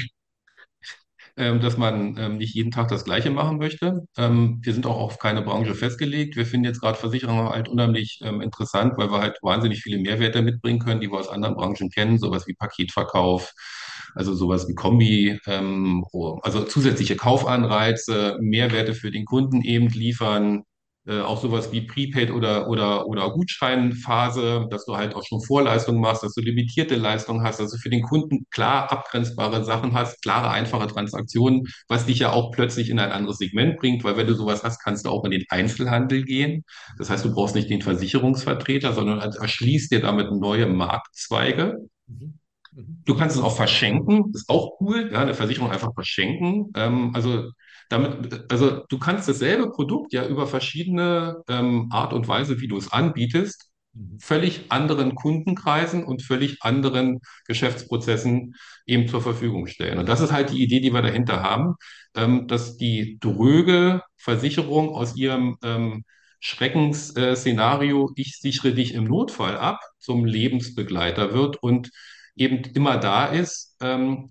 [1.35, 4.07] dass man ähm, nicht jeden Tag das Gleiche machen möchte.
[4.17, 6.35] Ähm, wir sind auch auf keine Branche festgelegt.
[6.37, 10.41] Wir finden jetzt gerade Versicherungen halt unheimlich ähm, interessant, weil wir halt wahnsinnig viele Mehrwerte
[10.41, 13.53] mitbringen können, die wir aus anderen Branchen kennen, sowas wie Paketverkauf,
[14.13, 20.63] also sowas wie Kombi, ähm, oh, also zusätzliche Kaufanreize, Mehrwerte für den Kunden eben liefern.
[21.07, 26.01] Äh, auch sowas wie Prepaid oder, oder, oder Gutscheinphase, dass du halt auch schon Vorleistungen
[26.01, 30.19] machst, dass du limitierte Leistungen hast, dass du für den Kunden klar abgrenzbare Sachen hast,
[30.23, 34.25] klare, einfache Transaktionen, was dich ja auch plötzlich in ein anderes Segment bringt, weil wenn
[34.25, 36.63] du sowas hast, kannst du auch in den Einzelhandel gehen.
[36.97, 41.87] Das heißt, du brauchst nicht den Versicherungsvertreter, sondern erschließt dir damit neue Marktzweige.
[42.07, 42.39] Mhm.
[42.71, 43.01] Mhm.
[43.05, 46.71] Du kannst es auch verschenken, ist auch cool, ja, eine Versicherung einfach verschenken.
[46.75, 47.51] Ähm, also
[47.89, 52.77] damit, also du kannst dasselbe Produkt ja über verschiedene ähm, Art und Weise, wie du
[52.77, 54.19] es anbietest, Mhm.
[54.19, 59.99] völlig anderen Kundenkreisen und völlig anderen Geschäftsprozessen eben zur Verfügung stellen.
[59.99, 61.75] Und das ist halt die Idee, die wir dahinter haben,
[62.15, 66.03] ähm, dass die dröge Versicherung aus ihrem ähm,
[66.39, 71.89] Schreckensszenario, ich sichere dich im Notfall ab, zum Lebensbegleiter wird und
[72.35, 74.29] eben immer da ist, ähm,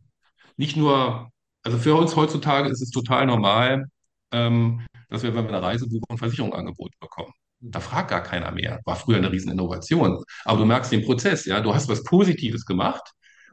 [0.56, 1.30] nicht nur,
[1.64, 3.86] also für uns heutzutage ist es total normal,
[4.32, 7.32] ähm, dass wir, wenn wir eine Reise buchen, ein Versicherungsangebot bekommen.
[7.60, 8.80] Da fragt gar keiner mehr.
[8.84, 10.22] War früher eine Rieseninnovation.
[10.44, 11.60] Aber du merkst den Prozess, ja.
[11.60, 13.02] Du hast was Positives gemacht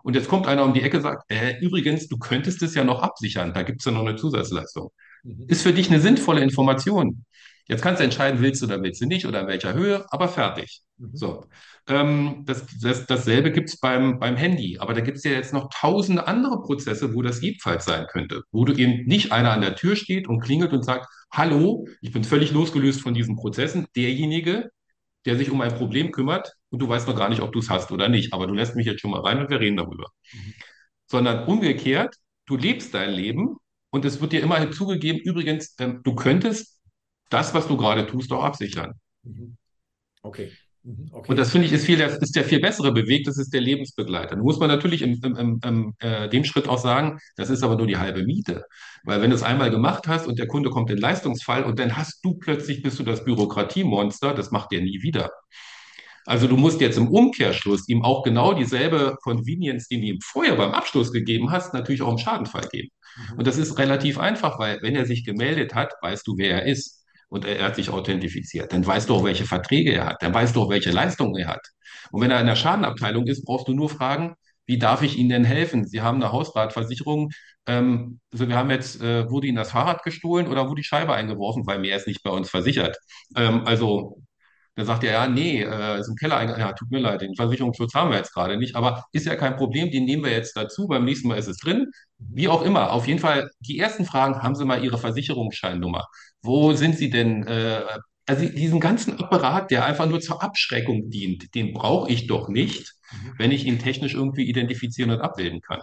[0.04, 2.84] und jetzt kommt einer um die Ecke und sagt, äh, übrigens, du könntest es ja
[2.84, 3.54] noch absichern.
[3.54, 4.92] Da gibt es ja noch eine Zusatzleistung.
[5.24, 5.46] Mhm.
[5.48, 7.26] Ist für dich eine sinnvolle Information.
[7.72, 10.28] Jetzt kannst du entscheiden, willst du oder willst du nicht oder in welcher Höhe, aber
[10.28, 10.82] fertig.
[10.98, 11.10] Mhm.
[11.14, 11.46] So.
[11.88, 15.54] Ähm, das, das, dasselbe gibt es beim, beim Handy, aber da gibt es ja jetzt
[15.54, 19.62] noch tausende andere Prozesse, wo das ebenfalls sein könnte, wo du eben nicht einer an
[19.62, 23.88] der Tür steht und klingelt und sagt, hallo, ich bin völlig losgelöst von diesen Prozessen,
[23.96, 24.70] derjenige,
[25.26, 27.70] der sich um ein Problem kümmert und du weißt noch gar nicht, ob du es
[27.70, 30.08] hast oder nicht, aber du lässt mich jetzt schon mal rein und wir reden darüber.
[30.34, 30.54] Mhm.
[31.08, 33.56] Sondern umgekehrt, du lebst dein Leben
[33.92, 36.71] und es wird dir immer hinzugegeben, übrigens, ähm, du könntest
[37.32, 38.94] das, was du gerade tust, auch absichern.
[39.24, 39.58] Mhm.
[40.22, 40.52] Okay.
[40.84, 41.10] Mhm.
[41.12, 41.36] Und Okay.
[41.36, 44.36] das finde ich ist viel, der, ist der viel bessere Weg, das ist der Lebensbegleiter.
[44.36, 47.76] Nun muss man natürlich im, im, im äh, dem Schritt auch sagen, das ist aber
[47.76, 48.66] nur die halbe Miete.
[49.04, 51.98] Weil wenn du es einmal gemacht hast und der Kunde kommt in Leistungsfall und dann
[51.98, 55.32] hast du plötzlich, bist du das Bürokratiemonster, das macht der nie wieder.
[56.26, 60.56] Also du musst jetzt im Umkehrschluss ihm auch genau dieselbe Convenience, die du ihm vorher
[60.56, 62.90] beim Abschluss gegeben hast, natürlich auch im Schadenfall geben.
[63.16, 63.40] Mhm.
[63.40, 66.66] Und das ist relativ einfach, weil wenn er sich gemeldet hat, weißt du, wer er
[66.66, 67.01] ist.
[67.32, 70.56] Und er, hat sich authentifiziert, dann weißt du auch, welche Verträge er hat, dann weißt
[70.56, 71.66] du auch, welche Leistungen er hat.
[72.12, 75.30] Und wenn er in der Schadenabteilung ist, brauchst du nur fragen, wie darf ich Ihnen
[75.30, 75.88] denn helfen?
[75.88, 77.32] Sie haben eine Hausratversicherung.
[77.68, 81.14] Ähm, also wir haben jetzt, äh, wurde Ihnen das Fahrrad gestohlen oder wurde die Scheibe
[81.14, 82.98] eingeworfen, weil mehr ist nicht bei uns versichert.
[83.36, 84.22] Ähm, also
[84.76, 87.36] dann sagt er, ja, nee, äh, ist im Keller einge ja, tut mir leid, den
[87.36, 90.56] Versicherungsschutz haben wir jetzt gerade nicht, aber ist ja kein Problem, den nehmen wir jetzt
[90.56, 91.88] dazu, beim nächsten Mal ist es drin.
[92.18, 96.08] Wie auch immer, auf jeden Fall, die ersten Fragen, haben Sie mal Ihre Versicherungsscheinnummer?
[96.42, 97.46] Wo sind Sie denn?
[97.48, 97.82] Äh,
[98.28, 102.94] also diesen ganzen Apparat, der einfach nur zur Abschreckung dient, den brauche ich doch nicht,
[103.12, 103.34] Mhm.
[103.38, 105.82] wenn ich ihn technisch irgendwie identifizieren und abbilden kann.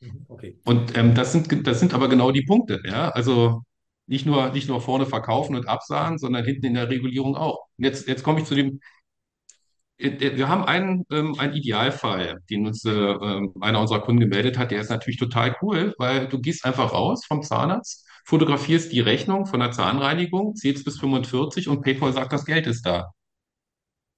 [0.00, 0.26] Mhm.
[0.28, 0.58] Okay.
[0.64, 3.10] Und ähm, das sind, das sind aber genau die Punkte, ja.
[3.10, 3.62] Also
[4.06, 7.66] nicht nur, nicht nur vorne verkaufen und absahen, sondern hinten in der Regulierung auch.
[7.78, 8.80] Und jetzt, jetzt komme ich zu dem,
[9.98, 14.20] äh, äh, wir haben einen, ähm, einen Idealfall, den uns äh, ähm, einer unserer Kunden
[14.20, 14.70] gemeldet hat.
[14.70, 19.46] Der ist natürlich total cool, weil du gehst einfach raus vom Zahnarzt, fotografierst die Rechnung
[19.46, 23.12] von der Zahnreinigung, zählst bis 45 und PayPal sagt, das Geld ist da.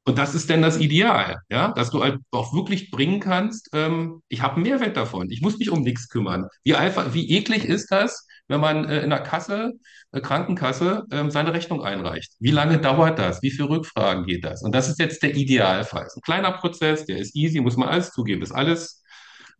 [0.07, 4.21] Und das ist denn das Ideal, ja, dass du halt auch wirklich bringen kannst, ähm,
[4.29, 5.31] ich habe einen Mehrwert davon.
[5.31, 6.47] Ich muss mich um nichts kümmern.
[6.63, 9.73] Wie einfach, wie eklig ist das, wenn man äh, in der Kasse,
[10.13, 12.35] äh, Krankenkasse, ähm, seine Rechnung einreicht?
[12.39, 13.41] Wie lange dauert das?
[13.41, 14.63] Wie viele Rückfragen geht das?
[14.63, 16.05] Und das ist jetzt der Idealfall.
[16.07, 19.03] Ist ein kleiner Prozess, der ist easy, muss man alles zugeben, ist alles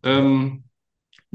[0.03, 0.65] ähm,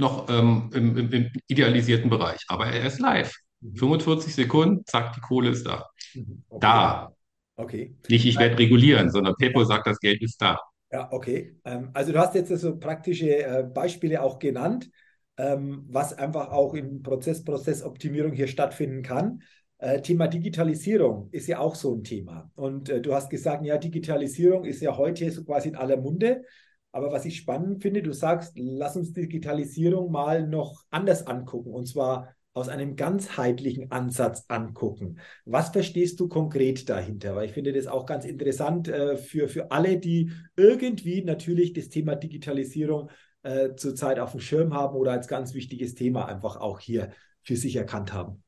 [0.00, 2.44] noch ähm, im, im, im idealisierten Bereich.
[2.48, 3.32] Aber er ist live.
[3.60, 3.76] Mhm.
[3.76, 5.86] 45 Sekunden, zack, die Kohle ist da.
[6.14, 6.42] Mhm.
[6.48, 6.60] Okay.
[6.60, 7.12] Da.
[7.56, 7.94] Okay.
[8.08, 10.58] Nicht, ich werde regulieren, sondern PayPal sagt, das Geld ist da.
[10.90, 11.56] Ja, okay.
[11.64, 14.90] Ähm, also du hast jetzt so praktische äh, Beispiele auch genannt,
[15.36, 19.42] ähm, was einfach auch in Prozess, Prozessoptimierung hier stattfinden kann.
[19.78, 22.50] Äh, Thema Digitalisierung ist ja auch so ein Thema.
[22.54, 26.42] Und äh, du hast gesagt, ja, Digitalisierung ist ja heute so quasi in aller Munde.
[26.92, 31.72] Aber was ich spannend finde, du sagst, lass uns Digitalisierung mal noch anders angucken.
[31.72, 35.18] Und zwar aus einem ganzheitlichen Ansatz angucken.
[35.44, 37.36] Was verstehst du konkret dahinter?
[37.36, 41.88] Weil ich finde das auch ganz interessant äh, für, für alle, die irgendwie natürlich das
[41.88, 43.10] Thema Digitalisierung
[43.42, 47.10] äh, zurzeit auf dem Schirm haben oder als ganz wichtiges Thema einfach auch hier
[47.42, 48.42] für sich erkannt haben.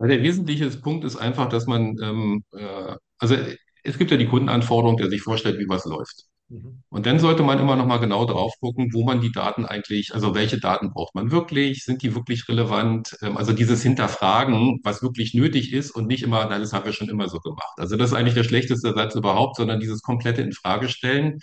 [0.00, 3.36] Der wesentliche Punkt ist einfach, dass man, ähm, äh, also
[3.82, 6.26] es gibt ja die Kundenanforderung, der sich vorstellt, wie was läuft.
[6.48, 6.82] Mhm.
[6.90, 10.14] Und dann sollte man immer noch mal genau drauf gucken, wo man die Daten eigentlich,
[10.14, 13.16] also welche Daten braucht man wirklich, sind die wirklich relevant?
[13.22, 16.92] Ähm, also dieses Hinterfragen, was wirklich nötig ist und nicht immer, na, das haben wir
[16.92, 17.74] schon immer so gemacht.
[17.78, 21.40] Also das ist eigentlich der schlechteste Satz überhaupt, sondern dieses komplette Infragestellen.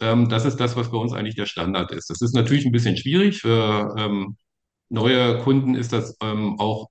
[0.00, 2.10] Ähm, das ist das, was bei uns eigentlich der Standard ist.
[2.10, 3.40] Das ist natürlich ein bisschen schwierig.
[3.40, 4.36] Für ähm,
[4.90, 6.88] neue Kunden ist das auch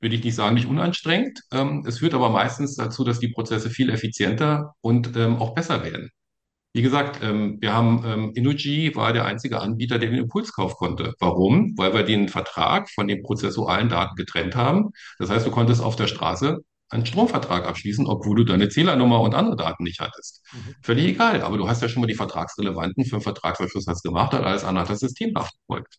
[0.00, 1.40] will ich nicht sagen, nicht unanstrengend.
[1.86, 6.10] Es führt aber meistens dazu, dass die Prozesse viel effizienter und auch besser werden.
[6.72, 11.14] Wie gesagt, ähm, wir haben, ähm, Innogy war der einzige Anbieter, der den Impulskauf konnte.
[11.18, 11.74] Warum?
[11.76, 14.90] Weil wir den Vertrag von den prozessualen Daten getrennt haben.
[15.18, 16.58] Das heißt, du konntest auf der Straße
[16.90, 20.44] einen Stromvertrag abschließen, obwohl du deine Zählernummer und andere Daten nicht hattest.
[20.52, 20.74] Mhm.
[20.82, 24.34] Völlig egal, aber du hast ja schon mal die Vertragsrelevanten für einen Vertragsabschluss hast gemacht
[24.34, 25.98] und alles andere hat das System nachverfolgt.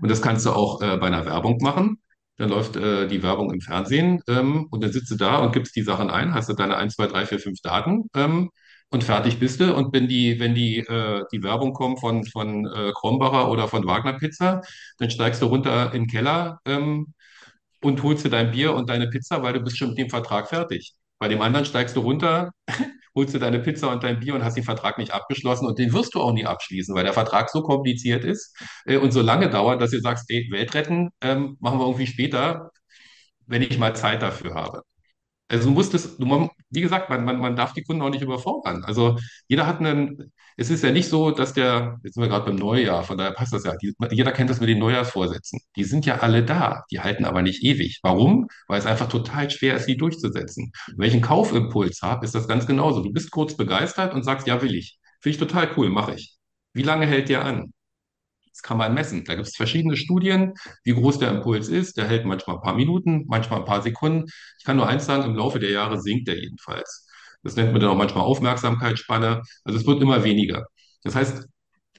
[0.00, 2.02] Und das kannst du auch äh, bei einer Werbung machen.
[2.36, 5.74] Dann läuft äh, die Werbung im Fernsehen ähm, und dann sitzt du da und gibst
[5.76, 8.50] die Sachen ein, hast du deine 1, 2, 3, 4, 5 Daten ähm,
[8.90, 9.74] und fertig bist du.
[9.74, 13.86] Und wenn die, wenn die, äh, die Werbung kommt von, von äh, Krombacher oder von
[13.86, 14.62] Wagner Pizza,
[14.98, 17.14] dann steigst du runter in den Keller ähm,
[17.82, 20.48] und holst dir dein Bier und deine Pizza, weil du bist schon mit dem Vertrag
[20.48, 20.94] fertig.
[21.18, 22.52] Bei dem anderen steigst du runter,
[23.14, 25.92] holst dir deine Pizza und dein Bier und hast den Vertrag nicht abgeschlossen und den
[25.92, 29.50] wirst du auch nie abschließen, weil der Vertrag so kompliziert ist äh, und so lange
[29.50, 32.70] dauert, dass du sagst, ey, Welt retten, ähm, machen wir irgendwie später,
[33.46, 34.82] wenn ich mal Zeit dafür habe.
[35.50, 38.84] Also du, man, wie gesagt, man, man, man darf die Kunden auch nicht überfordern.
[38.84, 42.44] Also jeder hat einen, es ist ja nicht so, dass der, jetzt sind wir gerade
[42.44, 43.74] beim Neujahr, von daher passt das ja.
[43.76, 45.58] Die, jeder kennt das mit den Neujahrsvorsätzen.
[45.74, 47.98] Die sind ja alle da, die halten aber nicht ewig.
[48.02, 48.46] Warum?
[48.68, 50.70] Weil es einfach total schwer ist, sie durchzusetzen.
[50.96, 53.02] Wenn ich einen Kaufimpuls habe, ist das ganz genauso.
[53.02, 54.98] Du bist kurz begeistert und sagst, ja, will ich.
[55.20, 56.36] Finde ich total cool, mache ich.
[56.74, 57.72] Wie lange hält der an?
[58.60, 59.24] Das kann man messen.
[59.24, 60.52] Da gibt es verschiedene Studien,
[60.84, 61.96] wie groß der Impuls ist.
[61.96, 64.26] Der hält manchmal ein paar Minuten, manchmal ein paar Sekunden.
[64.58, 67.06] Ich kann nur eins sagen, im Laufe der Jahre sinkt der jedenfalls.
[67.42, 69.40] Das nennt man dann auch manchmal Aufmerksamkeitsspanne.
[69.64, 70.66] Also es wird immer weniger.
[71.04, 71.46] Das heißt,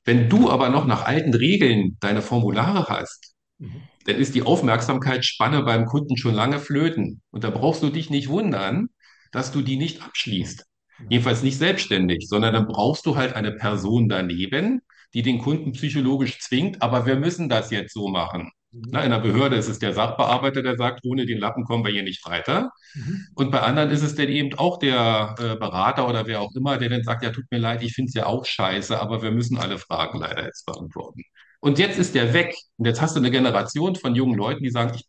[0.05, 3.83] wenn du aber noch nach alten Regeln deine Formulare hast, Mhm.
[4.05, 7.21] dann ist die Aufmerksamkeitsspanne beim Kunden schon lange flöten.
[7.31, 8.89] Und da brauchst du dich nicht wundern,
[9.31, 10.65] dass du die nicht abschließt.
[11.09, 14.81] Jedenfalls nicht selbstständig, sondern dann brauchst du halt eine Person daneben,
[15.13, 18.51] die den Kunden psychologisch zwingt, aber wir müssen das jetzt so machen.
[18.71, 18.87] Mhm.
[18.91, 21.91] Na, in der Behörde ist es der Sachbearbeiter, der sagt, ohne den Lappen kommen wir
[21.91, 22.71] hier nicht weiter.
[22.93, 23.27] Mhm.
[23.35, 26.77] Und bei anderen ist es dann eben auch der äh, Berater oder wer auch immer,
[26.77, 29.31] der dann sagt, ja, tut mir leid, ich finde es ja auch scheiße, aber wir
[29.31, 31.23] müssen alle Fragen leider jetzt beantworten.
[31.59, 32.55] Und jetzt ist der weg.
[32.77, 35.05] Und jetzt hast du eine Generation von jungen Leuten, die sagen, ich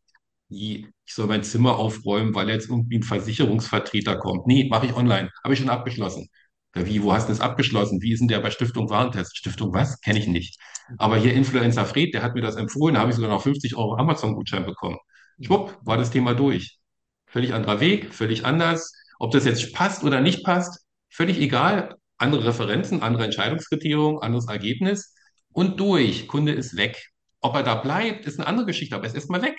[0.52, 4.46] ich soll mein Zimmer aufräumen, weil jetzt irgendwie ein Versicherungsvertreter kommt.
[4.46, 5.30] Nee, mache ich online.
[5.42, 6.28] Habe ich schon abgeschlossen.
[6.74, 8.00] Ja, wie, wo hast du das abgeschlossen?
[8.00, 9.36] Wie ist denn der bei Stiftung Warentest?
[9.36, 10.00] Stiftung was?
[10.00, 10.58] Kenne ich nicht.
[10.98, 13.76] Aber hier Influencer Fred, der hat mir das empfohlen, da habe ich sogar noch 50
[13.76, 14.98] Euro Amazon-Gutschein bekommen.
[15.40, 16.78] Schwupp, war das Thema durch.
[17.26, 18.92] Völlig anderer Weg, völlig anders.
[19.18, 21.96] Ob das jetzt passt oder nicht passt, völlig egal.
[22.18, 25.14] Andere Referenzen, andere Entscheidungskriterien, anderes Ergebnis
[25.52, 26.28] und durch.
[26.28, 27.10] Kunde ist weg.
[27.40, 29.56] Ob er da bleibt, ist eine andere Geschichte, aber er ist erstmal weg.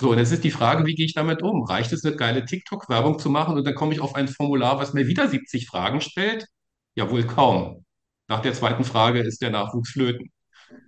[0.00, 1.64] So, und jetzt ist die Frage, wie gehe ich damit um?
[1.64, 4.92] Reicht es, eine geile TikTok-Werbung zu machen und dann komme ich auf ein Formular, was
[4.94, 6.46] mir wieder 70 Fragen stellt?
[6.94, 7.84] Ja, wohl kaum.
[8.28, 10.30] Nach der zweiten Frage ist der Nachwuchs flöten.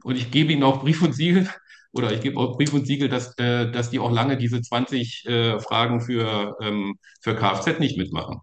[0.04, 1.48] Und ich gebe ihnen auch Brief und Siegel,
[1.92, 5.26] oder ich gebe auch Brief und Siegel, dass, äh, dass die auch lange diese 20
[5.26, 8.40] äh, Fragen für, ähm, für Kfz nicht mitmachen.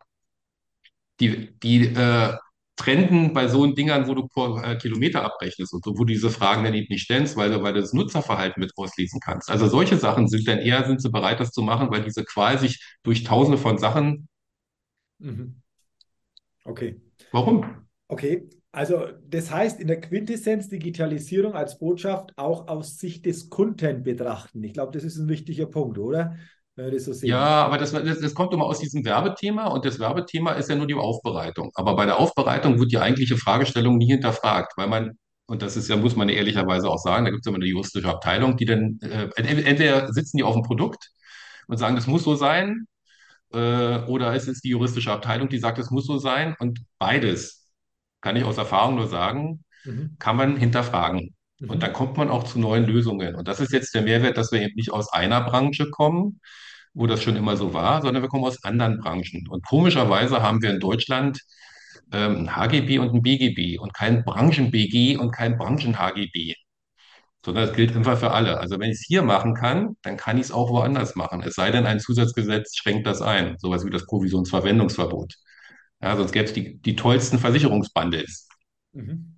[1.19, 2.36] Die, die äh,
[2.78, 6.30] Trenden bei so Dingern, wo du pro äh, Kilometer abrechnest und so, wo du diese
[6.30, 9.50] Fragen dann eben nicht stellst, weil du, weil du das Nutzerverhalten mit auslesen kannst.
[9.50, 12.58] Also solche Sachen sind dann eher, sind sie bereit, das zu machen, weil diese Qual
[12.58, 14.30] sich durch tausende von Sachen.
[15.20, 15.62] Mhm.
[16.63, 17.02] Okay.
[17.32, 17.66] Warum?
[18.08, 24.04] Okay, also das heißt in der Quintessenz Digitalisierung als Botschaft auch aus Sicht des Kunden
[24.04, 24.63] betrachten.
[24.63, 26.38] Ich glaube, das ist ein wichtiger Punkt, oder?
[26.78, 27.30] Das so sehen.
[27.30, 30.76] Ja, aber das, das, das kommt immer aus diesem Werbethema und das Werbethema ist ja
[30.76, 31.72] nur die Aufbereitung.
[31.74, 35.88] Aber bei der Aufbereitung wird die eigentliche Fragestellung nie hinterfragt, weil man, und das ist
[35.88, 39.00] ja, muss man ehrlicherweise auch sagen, da gibt es immer eine juristische Abteilung, die dann,
[39.02, 41.10] äh, entweder sitzen die auf dem Produkt
[41.68, 42.86] und sagen, das muss so sein,
[43.54, 43.58] äh,
[44.06, 47.72] oder es ist die juristische Abteilung, die sagt, es muss so sein und beides
[48.22, 50.16] kann ich aus Erfahrung nur sagen, mhm.
[50.20, 51.36] kann man hinterfragen.
[51.60, 51.70] Mhm.
[51.70, 53.36] Und dann kommt man auch zu neuen Lösungen.
[53.36, 56.39] Und das ist jetzt der Mehrwert, dass wir eben nicht aus einer Branche kommen,
[56.93, 59.48] wo das schon immer so war, sondern wir kommen aus anderen Branchen.
[59.50, 61.39] Und komischerweise haben wir in Deutschland
[62.12, 66.56] ähm, ein HGB und ein BGB und kein Branchen-BG und kein Branchen-HGB.
[67.46, 68.60] Sondern das gilt einfach für alle.
[68.60, 71.41] Also wenn ich es hier machen kann, dann kann ich es auch woanders machen.
[71.43, 75.34] Es sei denn, ein Zusatzgesetz schränkt das ein, sowas wie das Provisionsverwendungsverbot.
[76.02, 78.48] Ja, sonst gäbe es die, die tollsten Versicherungsbundles.
[78.93, 79.37] Mhm.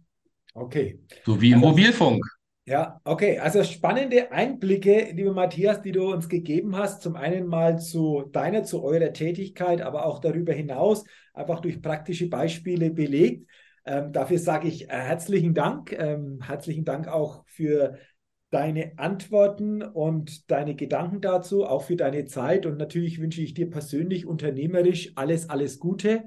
[0.54, 1.00] Okay.
[1.26, 2.26] So wie im also, Mobilfunk.
[2.66, 3.40] Ja, okay.
[3.40, 7.02] Also spannende Einblicke, lieber Matthias, die du uns gegeben hast.
[7.02, 12.30] Zum einen mal zu deiner, zu eurer Tätigkeit, aber auch darüber hinaus, einfach durch praktische
[12.30, 13.50] Beispiele belegt.
[13.86, 15.94] Ähm, dafür sage ich äh, herzlichen Dank.
[15.94, 17.98] Ähm, herzlichen Dank auch für
[18.52, 22.66] deine Antworten und deine Gedanken dazu, auch für deine Zeit.
[22.66, 26.26] Und natürlich wünsche ich dir persönlich unternehmerisch alles, alles Gute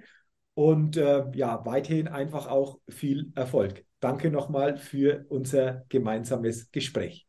[0.54, 3.84] und äh, ja, weiterhin einfach auch viel Erfolg.
[4.02, 7.28] Danke nochmal für unser gemeinsames Gespräch.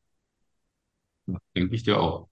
[1.56, 2.30] Denke ich dir auch.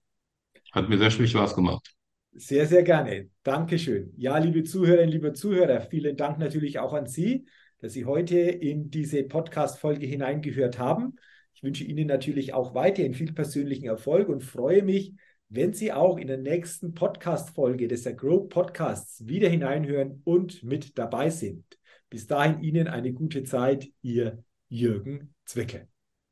[0.72, 1.94] Hat mir sehr viel Spaß gemacht.
[2.32, 3.30] Sehr, sehr gerne.
[3.44, 4.12] Dankeschön.
[4.16, 7.46] Ja, liebe Zuhörerinnen, liebe Zuhörer, vielen Dank natürlich auch an Sie,
[7.78, 11.14] dass Sie heute in diese Podcast-Folge hineingehört haben.
[11.54, 15.14] Ich wünsche Ihnen natürlich auch weiterhin viel persönlichen Erfolg und freue mich,
[15.50, 21.30] wenn Sie auch in der nächsten Podcast-Folge des Grow Podcasts wieder hineinhören und mit dabei
[21.30, 21.78] sind.
[22.12, 25.88] Bis dahin Ihnen eine gute Zeit, Ihr Jürgen Zwicke.